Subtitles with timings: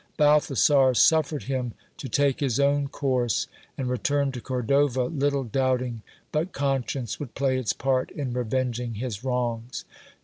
[0.17, 3.45] Balthasar suffered him to take his own course,
[3.77, 9.23] and returned to Cordova, little doubting but conscience would play its part in revenging his
[9.23, 9.85] wrongs.